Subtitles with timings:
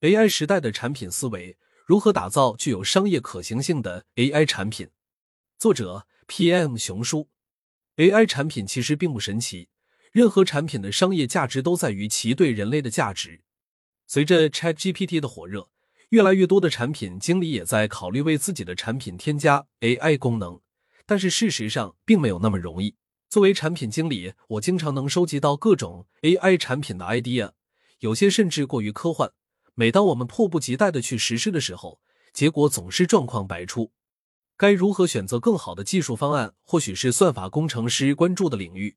[0.00, 4.90] AI 时代的产品思维，如何打造具有商业可行性的 AI 产品？
[5.58, 6.76] 作者：P.M.
[6.76, 7.28] 熊叔。
[7.96, 9.70] AI 产品其实并不神奇，
[10.12, 13.40] 任何产品的商业价值都在于其对人类的价值。
[14.06, 15.68] 随着 ChatGPT 的火热，
[16.10, 20.60] 越来越多的产品经理也在考虑为自己的产品添加 AI 功能，
[21.06, 22.94] 但是事实上并没有那么容易。
[23.28, 27.50] 作为产品经理，我经常能收集到各种 AI 产品的 idea，
[27.98, 29.32] 有些甚至过于科幻。
[29.78, 32.00] 每当我们迫不及待的去实施的时候，
[32.32, 33.92] 结果总是状况百出。
[34.56, 38.96] 该如何选择更好的技术方案，或许是算法工程师关注的领域。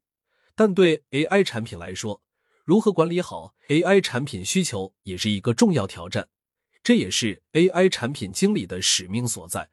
[0.55, 2.24] 但对 AI 产品来说，
[2.66, 6.30] 如何管理好 AI 产品需求也是一个重要挑战。
[6.82, 9.70] 这也是 AI 产品经理的使命所在。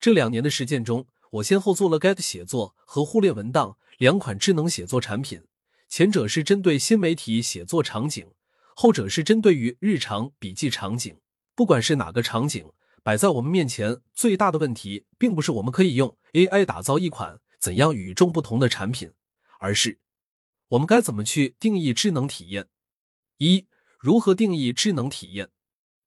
[0.00, 5.44] 这两年的实践中，我先后做了 Get 写作和互联文档两款智能写作产品，
[5.88, 8.26] 前者是针对新媒体写作场景。
[8.74, 11.20] 后者是针对于日常笔记场景，
[11.54, 12.70] 不管是哪个场景
[13.02, 19.12] 摆在我们面前，最大的问题并不是我们可以用 AI 打造一款怎样与众不同的产品，
[19.58, 19.98] 而是
[20.68, 22.68] 我们该怎么去定义智能体验。
[23.38, 23.66] 一、
[23.98, 25.50] 如何定义智能体验？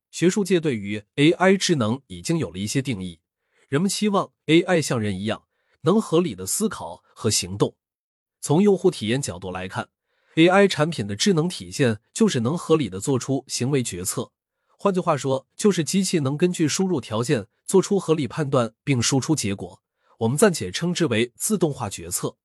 [0.09, 3.19] 学术界对于 AI 智能已经有了一些定义，
[3.67, 5.45] 人们期望 AI 像人一样
[5.81, 7.75] 能合理的思考和行动。
[8.41, 9.89] 从用户体验角度来看。
[10.35, 14.31] AI 产品的智能体现就是能合理的做出行为决策，
[14.77, 19.81] 换句话说，就是机器能根据输入条件做出合理判断并输出结果。
[20.19, 22.35] 我们暂且称之为自动化决策。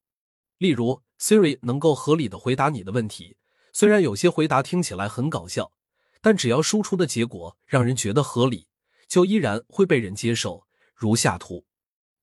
[0.58, 3.36] 例如，Siri 能够合理的回答你的问题，
[3.72, 5.72] 虽然有些回答听起来很搞笑，
[6.20, 8.68] 但只要输出的结果让人觉得合理，
[9.08, 10.64] 就依然会被人接受。
[10.94, 11.64] 如下图，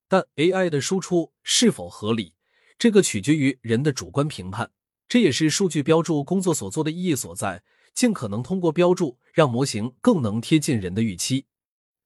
[0.08, 2.36] 但 AI 的输出是否合理，
[2.80, 4.72] 这个取决于人的主观评判。
[5.10, 7.64] 这也是数据标注工作所做的意义所在，
[7.94, 11.46] 尽可能通过标注让模型更能贴近人的预期。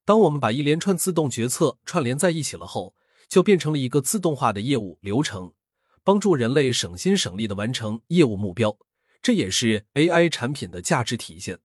[0.06, 2.96] 当我们把一连串自动决策串联在一起了后，
[3.28, 5.54] 就变成了一个自动化的业务流程，
[6.04, 8.78] 帮助人类省心省力的完成业务目标。
[9.22, 11.60] 这也是 AI 产品的价值体现。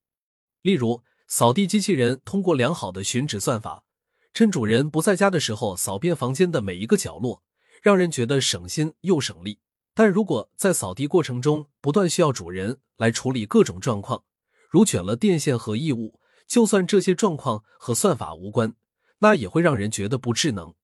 [0.62, 3.84] 例如，扫地机器人通过良好的寻址算法，
[4.32, 7.42] 趁主人不在家的时候扫遍房间的每一个角落，
[7.82, 9.58] 让人觉得省心又省力。
[9.98, 14.24] 但如果在扫地过程中不断需要主人来处理各种状况，
[14.68, 18.74] 如卷了电线和异物，就算这些状况和算法无关，
[19.20, 20.74] 那也会让人觉得不智能。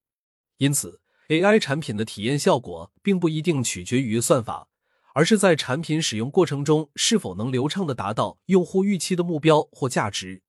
[0.56, 4.68] 因此，AI 产品的体验效果并不一定取决于算法，
[5.14, 10.42] 而是在产品使用过程中是否能流畅的达到用户预期的目标或价值。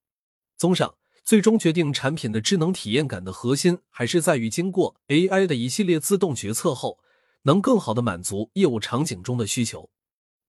[0.56, 0.96] 综上，
[1.26, 7.00] 最终决定产品的智能体验感的核心，还是在于经过 AI 的一系列自动决策后。
[7.44, 9.90] 能更好的满足业务场景中的需求。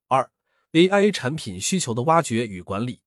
[0.09, 0.31] 二
[0.73, 3.03] ，AI 产品需求的挖掘与管理。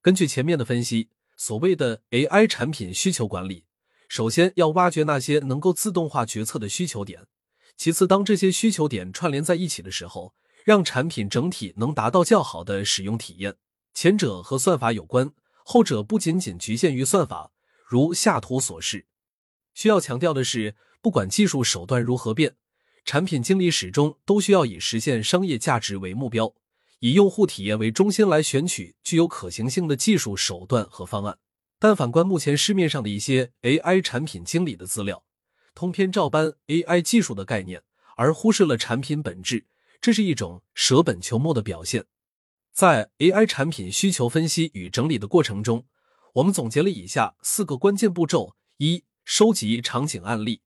[0.00, 3.64] 根据前面的分析，所谓的 AI 产品需求管理，
[4.08, 7.26] 首先要挖掘那些能够自动化决策的需求点。
[7.76, 10.34] 其次，当这些需求点串联在一起的时候，
[10.64, 13.56] 让产品整体能达到较好的使用体验。
[13.94, 15.32] 前者和算法有关，
[15.64, 17.50] 后者不仅仅局限于算法。
[17.86, 19.06] 如下图所示，
[19.74, 22.56] 需要强调的是，不管技术手段如何变。
[23.04, 26.54] 产品经理始终都需要以实现商业价值为目标，
[27.00, 31.38] 以用户体验为中心来选取具有可行性的技术手段和方案。
[31.78, 35.24] 但反观目前市面上的一些 AI 产品经理的资料，
[35.74, 37.82] 通篇照搬 AI 技术的概念，
[38.16, 39.66] 而忽视了产品本质，
[40.00, 42.04] 这是一种舍本求末的表现。
[42.72, 45.84] 在 AI 产品需求分析与整理的过程中，
[46.34, 50.62] 我们总结了以下四个关键步骤：一、收集场景案例。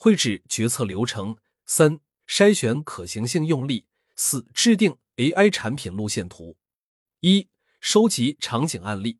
[0.00, 1.36] 绘制决策流程，
[1.66, 6.56] 三筛选可行性用例，四制定 AI 产品路线图。
[7.18, 7.48] 一
[7.80, 9.18] 收集场景案例，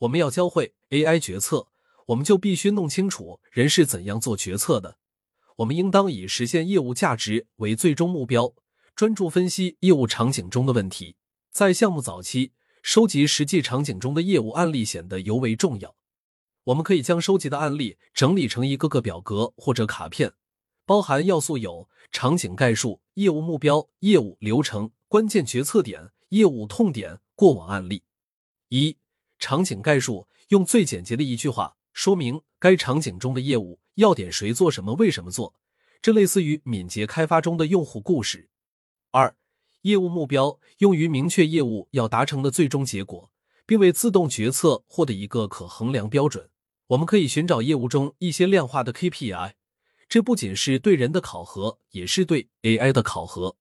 [0.00, 1.68] 我们要教会 AI 决策，
[2.08, 4.98] 我们就必须弄清楚人是怎样做决策的。
[5.56, 8.52] 我们应当以实现业务价值为最终目标，
[8.94, 11.16] 专注分析业务场景中的问题。
[11.50, 12.52] 在项目早期，
[12.82, 15.96] 收集实际场景中的业务案例显得尤为重要。
[16.64, 20.32] 我们可以将收集的案例整理成一个个表格或者卡片，
[20.86, 28.04] 包含要素有场景概述、业务目标、业务流程、关键决策点、业务痛点、过往案例。
[28.68, 28.96] 一、
[29.40, 35.54] 场景概述用最简洁的一句话说明该场景中的业务要点，谁做什么，为什么做，
[36.00, 38.48] 这类似于敏捷开发中的用户故事。
[39.10, 39.34] 二、
[39.80, 43.32] 业务目标用于明确业务要达成的最终结果，
[43.66, 46.48] 并为自动决策获得一个可衡量标准。
[46.88, 49.52] 我们可以寻找业务中一些量化的 KPI，
[50.08, 53.56] 这不仅是对人的考核，也是对 AI 的考核。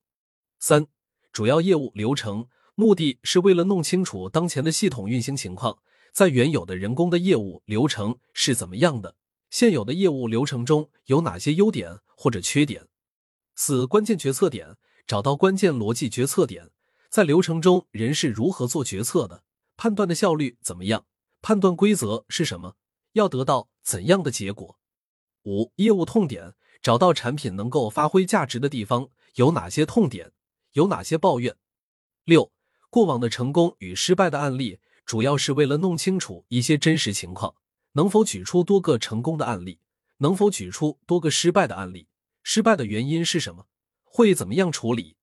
[0.59, 0.87] 三、
[1.31, 5.79] 主要业务流程目的是为了弄清楚当前的系统运行情况，
[6.11, 9.15] 在原有的人工的业务流程是怎么样的，
[9.49, 12.87] 现有的业务流程中有哪些优点或者缺点。
[13.55, 14.75] 四、关键决策点，
[15.07, 16.69] 找到关键逻辑决策点，
[17.09, 19.43] 在流程中人是如何做决策的，
[19.77, 21.05] 判断的效率怎么样，
[21.41, 22.75] 判断规则是什么，
[23.13, 24.77] 要得到怎样的结果。
[25.43, 30.31] 五、业务痛点，找到产品能够发挥价值的地方有哪些痛点，
[30.73, 31.55] 有哪些抱怨。
[32.25, 32.51] 六、
[32.89, 37.55] 过往的成功与失败的案例，主要是为了弄清楚一些真实情况，
[37.93, 39.79] 能否举出多个成功的案例，
[40.17, 42.07] 能否举出多个失败的案例，
[42.43, 43.65] 失败的原因是什么，
[44.03, 45.15] 会怎么样处理？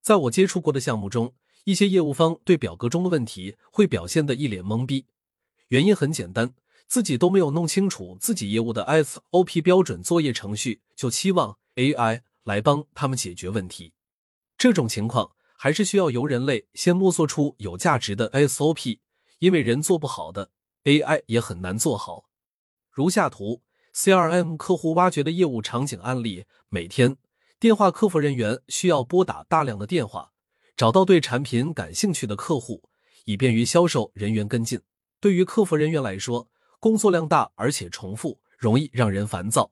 [0.00, 1.34] 在我接触过的项目中，
[1.64, 5.06] 一些业务方对表格中的问题会表现得一脸懵逼，
[5.68, 6.54] 原因很简单。
[6.86, 13.94] 自己都没有弄清楚自己业务的 SOP 标准作业程序，就期望 AI 来帮他们解决问题。
[14.58, 18.98] 这种情况还是需要由人类先摸索出有价值的 SOP，
[19.38, 20.50] 因为人做不好的
[20.84, 22.28] AI 也很难做好。
[22.90, 23.62] 如下图
[23.94, 27.16] ，CRM 客户挖掘的业务场景案例：每天，
[27.58, 30.32] 电话客服人员需要拨打大量的电话，
[30.76, 32.82] 找到对产品感兴趣的客户，
[33.24, 34.80] 以便于销售人员跟进。
[35.20, 36.50] 对于客服人员来说，
[36.82, 39.70] 工作量大，而且重复，容易让人烦躁。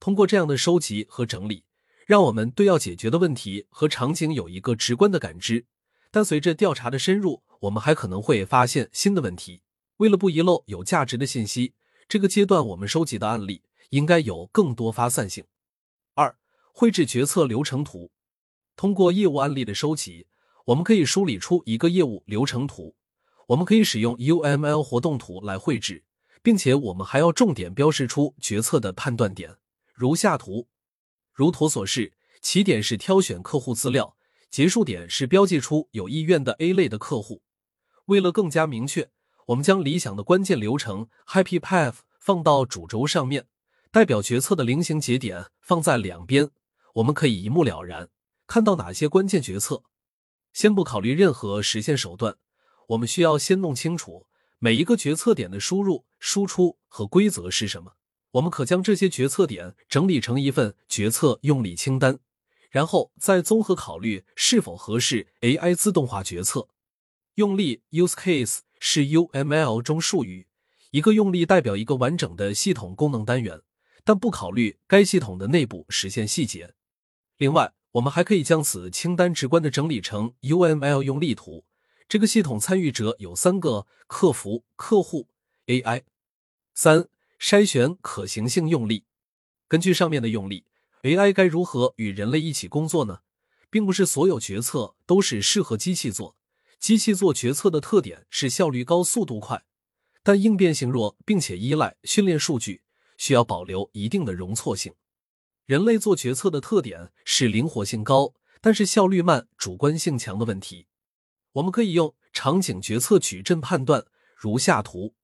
[0.00, 1.62] 通过这样的收集和整理，
[2.04, 5.66] 让我们对要解决的问题和场景有一个直观的感知。
[6.10, 9.62] 但随着调查的深入，我们还可能会发现新的问题。
[9.98, 11.74] 为了不遗漏有价值的信息，
[12.08, 15.44] 这个阶段我们收集的案例应该有更多发散性。
[16.14, 16.36] 二、
[16.72, 18.10] 绘制决策流程图。
[18.74, 20.26] 通过业务案例的收集，
[20.64, 22.96] 我们可以梳理出一个业务流程图。
[23.46, 26.02] 我们可以使用 UML 活动图来绘制。
[26.42, 29.56] 并且我们还要重点标示出决策的判断点，
[29.94, 30.68] 如下图。
[31.32, 34.16] 如图所示，起点是挑选客户资料，
[34.50, 37.42] 结束点是标记出有意愿的 A 类的客户。
[38.06, 39.10] 为了更加明确，
[39.46, 43.46] 我们将理想的关键流程 Happy Path 放到主轴上面，
[43.90, 46.50] 代表决策的菱形节点放在两边，
[46.94, 48.08] 我们可以一目了然
[48.46, 49.84] 看到哪些关键决策。
[50.52, 52.36] 先不考虑任何实现手段，
[52.88, 54.26] 我们需要先弄清楚。
[54.64, 57.94] 每一个决策点的输入、输出和规则是什么？
[58.30, 62.20] 我们可将这些决策点整理成一份决策用例清单，
[62.70, 66.68] 然后再综合考虑是否合适 AI 自动化决策。
[67.34, 70.46] 用例 （use case） 是 UML 中术语，
[70.92, 73.62] 一个用例代表一个完整的系统功能单元，
[74.04, 76.72] 但不考虑该系统的内部实现细节。
[77.36, 81.64] 另外，我们还可以将此清单直观的整理成 UML 用例图。
[82.12, 85.28] 这个系统参与者有三个：客服、客户、
[85.64, 86.02] AI。
[86.74, 87.08] 三、
[87.40, 89.06] 筛选可行性用例。
[89.66, 90.66] 根据上面的用例
[91.04, 93.20] ，AI 该如何与人类一起工作呢？
[93.70, 96.36] 并不是所有决策都是适合机器做。
[96.78, 99.64] 机器做决策的特点是效率高、速度快，
[100.22, 102.82] 但应变性弱，并且依赖训练数据，
[103.16, 104.92] 需要保留一定的容错性。
[105.64, 110.88] 人类做决策的特点是灵活性高，但是效率慢、主观性强的问题。
[111.52, 115.14] 我们可以用场景决策矩阵判断，如下图。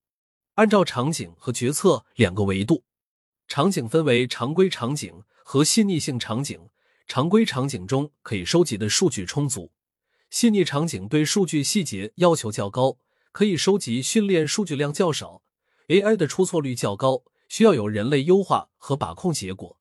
[0.55, 2.85] 按照场景和决策两个维度，
[3.47, 6.69] 场景分为常规场景和细腻性场景。
[7.07, 9.73] 常规场景中可以收集的数据充足，
[10.29, 12.99] 细腻场景对数据细节要求较高，
[13.33, 15.41] 可以收集训练数据量较少
[15.87, 19.79] ，AI 的出错率较高，需要有人类优化和把控结果。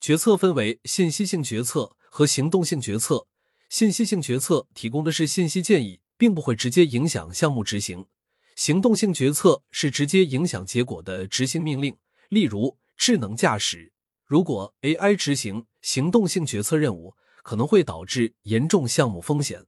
[0.00, 3.28] 决策分为信息性决策和行动性决策。
[3.68, 8.06] 信息性决策提供的是信息建议，并不会直接影响项目执行；
[8.54, 11.96] 行动性决策是直接影响结果的执行命令，
[12.28, 13.92] 例如智能驾驶。
[14.24, 19.64] 如果 AI 执行行动性决策任务，可能会导致严重项目风险。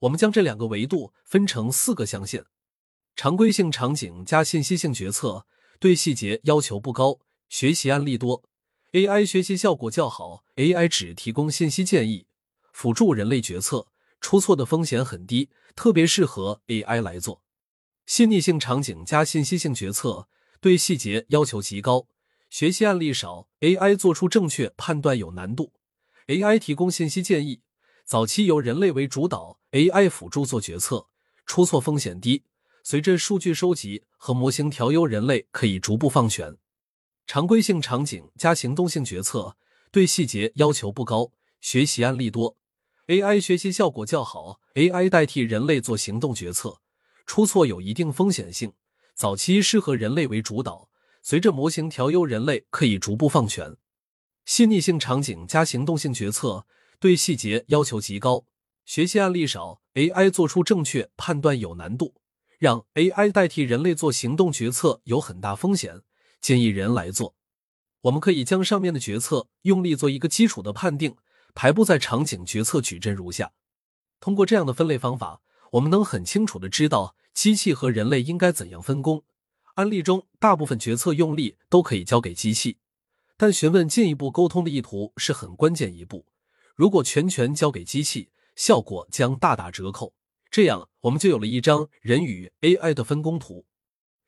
[0.00, 2.44] 我们将这两个维度分成四个象限：
[3.16, 5.46] 常规性场景加信息性决策，
[5.78, 8.42] 对细节要求不高，学习案例多
[8.92, 12.26] ，AI 学习效果较好，AI 只提供信息建议。
[12.72, 13.86] 辅助人类决策，
[14.20, 17.42] 出错的风险很低，特别适合 AI 来做。
[18.06, 20.26] 细腻性场景加信息性决策，
[20.60, 22.08] 对细节要求极高，
[22.50, 25.72] 学习案例少，AI 做出正确判断有难度。
[26.26, 27.60] AI 提供信息建议，
[28.04, 31.06] 早期由人类为主导，AI 辅助做决策，
[31.46, 32.44] 出错风险低。
[32.84, 36.56] 随着数据收集和模型调优，人类可以逐步放权。
[37.26, 39.56] 常规性场景加行动性决策，
[39.92, 42.56] 对细节要求不高，学习案例多。
[43.08, 46.78] AI 学习效果较好，AI 代替人类做行动决策，
[47.26, 48.74] 出错有一定风险性。
[49.14, 50.88] 早期适合人类为主导，
[51.20, 53.76] 随着模型调优，人类可以逐步放权。
[54.44, 56.64] 细腻性场景加行动性决策，
[57.00, 58.44] 对细节要求极高
[58.84, 62.14] 学习案例少，AI 做出正确判断有难度，
[62.60, 66.02] 让 AI 代替人类做行动决策有很大风险，
[66.40, 67.34] 建议人来做。
[68.02, 71.16] 我们可以将上面的决策用力做一个基础的判定，
[71.54, 73.52] 排布在场景决策矩阵如下。
[74.20, 75.42] 通过这样的分类方法，
[75.72, 79.24] 我们能很清楚的知道机器和人类应该怎样分工。
[79.74, 82.78] 案例中，大部分决策用力都可以交给机器，
[83.36, 86.26] 但询问进一步沟通的意图是很关键一步。
[86.74, 90.14] 如果全权交给机器，效果将大打折扣。
[90.50, 93.64] 这样，我们就有了一张人与 AI 的分工图。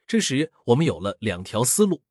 [0.07, 2.03] 这时，我们有了两条思路。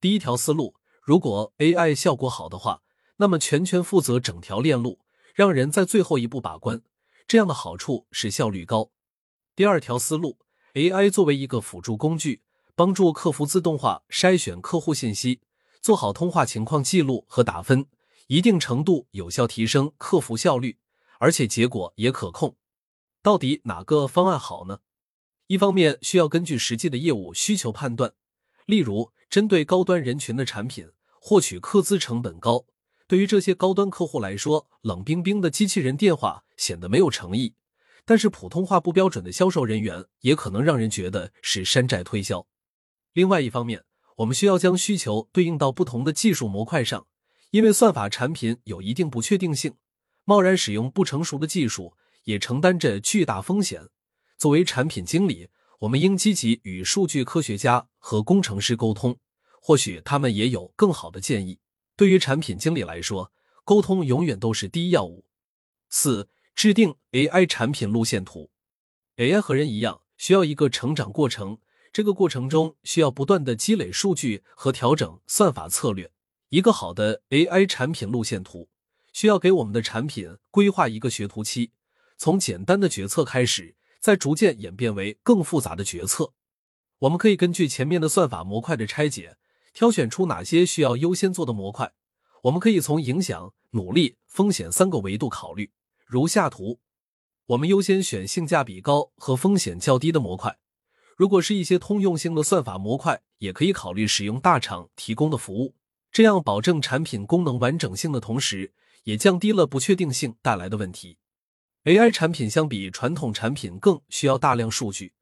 [0.00, 2.82] 第一条思路，如果 AI 效果好的话，
[3.16, 5.00] 那么全权负责整条链路，
[5.34, 6.82] 让人在最后一步把关。
[7.26, 8.90] 这样的好处是效率高。
[9.54, 10.38] 第二条思路
[10.74, 12.42] ，AI 作为一个辅助工具，
[12.74, 15.40] 帮助客服自动化筛选客户信息，
[15.80, 17.86] 做好通话情况记录和打分，
[18.26, 20.78] 一定程度有效提升客服效率。
[21.18, 22.56] 而且结果也可控，
[23.22, 24.80] 到底哪个方案好呢？
[25.46, 28.12] 一方面需要根据实际的业务需求判断，
[28.66, 32.66] 例如针对高端人群的产品，获取客资成本高，
[33.08, 37.54] 对于这些高端客户来说，冷冰冰的机器人电话显得没有诚意；
[38.04, 42.46] 但是普通话不标准的销售人员也可能让人觉得是山寨推销。
[43.12, 43.84] 另外一方面，
[44.16, 47.06] 我们需要将需求对应到不同的技术模块上，
[47.50, 49.74] 因为算法产品有一定不确定性。
[50.24, 51.94] 贸然使用不成熟的技术，
[52.24, 53.88] 也承担着巨大风险。
[54.36, 55.48] 作为产品经理，
[55.80, 59.16] 我们应积极与数据科学家和工程师沟通，
[59.62, 61.60] 或许他们也有更好的建议。
[61.96, 63.32] 对于产品经理来说，
[63.64, 65.24] 沟通永远都是第一要务。
[65.88, 68.50] 四、制定 AI 产品路线图。
[69.16, 71.58] AI 和人一样，需要一个成长过程，
[71.92, 76.12] 这个过程中需要不断的积累数据和调整算法策略。
[76.50, 78.68] 一个好的 AI 产品路线图。
[79.14, 81.72] 需要给我们的产品规划一个学徒期，
[82.18, 86.34] 从简单的决策开始，再逐渐演变为更复杂的决策。
[86.98, 89.38] 我们可以根据前面的算法模块的拆解，
[89.76, 91.92] 挑选出哪些需要优先做的模块。
[92.44, 95.70] 我们可以从影响、努力、风险三个维度考虑。
[96.06, 96.80] 如下图，
[97.48, 100.56] 我们优先选性价比高和风险较低的模块。
[101.14, 105.74] 如果是一些通用性的算法模块，也可以考虑使用大厂提供的服务，
[106.10, 108.72] 这样保证产品功能完整性的同时。
[109.04, 111.18] 也降低了不确定性带来的问题。
[111.84, 115.12] AI 产品相比传统产品更需要大量数据，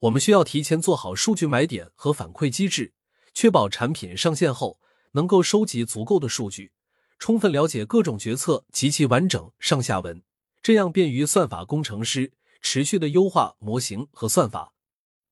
[0.00, 2.92] 我们需要提前做好数据买点和反馈机制，
[3.34, 4.78] 确保产品上线后
[5.12, 6.72] 能够收集足够的数据，
[7.18, 10.22] 充分了解各种决策及其完整上下文，
[10.62, 14.74] 这样便于算法工程师持续的优化模型和算法。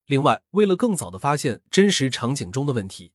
[0.06, 3.12] 另外，为了更早的发现真实场景中的问题，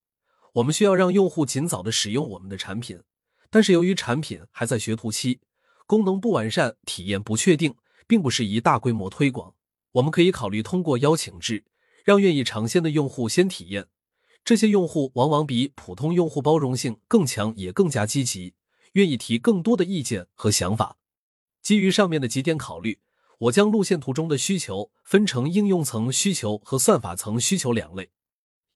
[0.54, 3.02] 我们需要让用户尽早的使用我们的产品。
[3.50, 5.40] 但是由于产品还在学徒期，
[5.88, 7.76] 功能不完善，体验不确定，
[8.08, 9.56] 并不适宜大规模推广。
[9.94, 11.66] 我们可以考虑通过邀请制，
[12.04, 13.88] 让愿意尝鲜的用户先体验。
[14.46, 18.56] 这些用户往往比普通用户包容性更强，也更加积极，
[18.94, 20.98] 愿意提更多的意见和想法。
[21.62, 23.00] 基于上面的几点考虑，
[23.40, 28.10] 我将路线图中的需求分成应用层需求和算法层需求两类。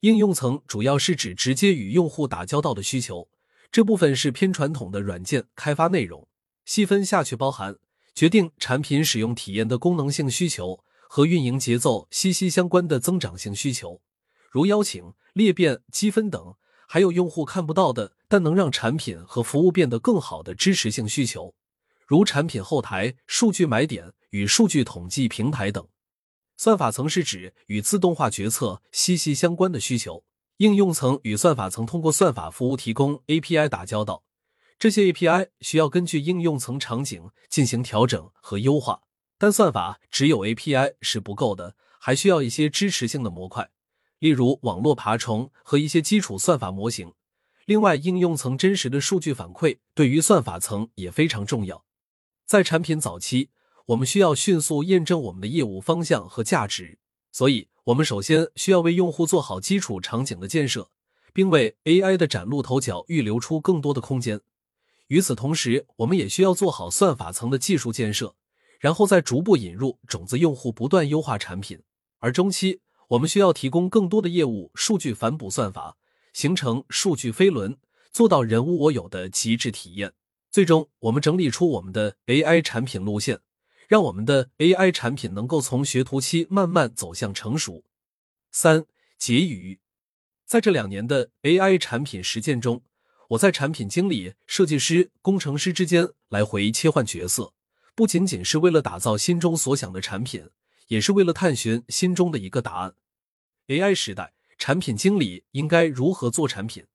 [0.02, 3.28] 应用层主要是指直接与用户打交道的需求。
[3.70, 6.30] 这部分是偏传统的软件开发内容，
[6.64, 7.76] 细分下去包含
[8.16, 14.00] 决定产品使用体验的功能性需求和运营节奏息息相关的增长性需求，
[14.50, 21.54] 如邀请、裂变、积分等；还有用户看不到的但能让产品和服务变得更好的支持性需求，
[22.06, 25.88] 如产品后台、数据买点与数据统计平台等。
[26.56, 30.24] 算法层是指与自动化决策息息相关的需求。
[30.58, 34.24] 应用层与算法层通过算法服务提供 API 打交道，
[34.80, 39.01] 这些 API 需要根据应用层场景进行调整和优化。
[39.38, 43.70] 但算法只有 API 是不够的，还需要一些支持性的模块，
[44.20, 47.14] 例如网络爬虫和一些基础算法模型。
[47.66, 51.84] 另外，应用层真实的数据反馈对于算法层也非常重要。
[52.46, 53.50] 在产品早期，
[53.88, 57.00] 我们需要迅速验证我们的业务方向和价值，
[57.32, 57.68] 所以。
[57.88, 60.90] 我们首先需要为用户做好基础场景的建设，
[61.32, 64.42] 并为 AI 的崭露头角预留出更多的空间。
[65.08, 68.36] 与此同时，我们也需要做好算法层的技术建设，
[68.82, 71.82] 然后再逐步引入种子用户，不断优化产品。
[72.20, 75.98] 而中期，我们需要提供更多的业务数据反哺算法，
[76.34, 77.78] 形成数据飞轮，
[78.12, 80.14] 做到人无我有的极致体验。
[80.52, 83.42] 最终，我们整理出我们的 AI 产品路线。
[83.88, 87.86] 让我们的 AI 产品能够从学徒期慢慢走向成熟。
[88.52, 88.86] 三
[89.18, 89.80] 结语，
[90.46, 92.84] 在这两年的 AI 产品实践中，
[93.30, 97.54] 我在产品经理、设计师、工程师之间来回切换角色，
[97.96, 100.50] 不仅仅是为了打造心中所想的产品，
[100.88, 102.96] 也是为了探寻心中的一个答案。
[103.67, 106.86] AI 时代，产品经理应该如何做产品？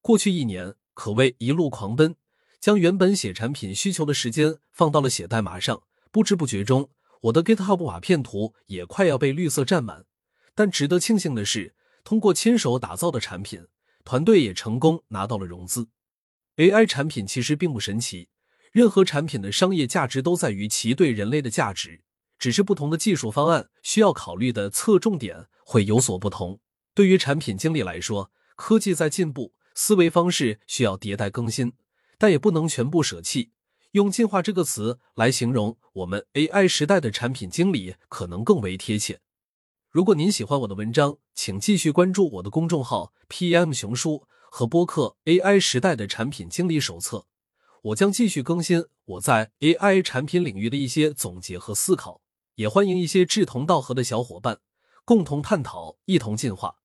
[0.00, 2.16] 过去一年可谓一路狂奔，
[2.60, 5.82] 将原本写产品需求的时间放到了写代码上。
[6.10, 6.90] 不知不觉中，
[7.22, 10.06] 我的 GitHub 瓦片图也快要被绿色占满。
[10.54, 13.66] 但值得庆幸的是，通过亲手打造的产品，
[14.04, 15.88] 团队也成功拿到了融资。
[16.56, 18.30] AI 产品其实并不神奇，
[18.72, 22.00] 任何产品的商业价值都在于其对人类的价值，
[22.38, 26.60] 只是不同的技术方案需要考虑的侧重点会有所不同。
[26.94, 31.72] 对于产品经理来说，科技在进步，思维方式需要迭代更新，
[32.18, 33.52] 但也不能全部舍弃。
[33.92, 39.20] 用“进化”这个词来形容我们 AI 时代的产品经理，可能更为贴切。
[39.90, 44.26] 如果您喜欢我的文章，请继续关注我的公众号 PM 熊叔。
[44.48, 47.26] 和播客 AI 时代的产品经理手册，
[47.82, 52.22] 我将继续更新我在 AI 产品领域的一些总结和思考，
[52.56, 54.60] 也欢迎一些志同道合的小伙伴
[55.04, 56.76] 共同探讨，一同进化。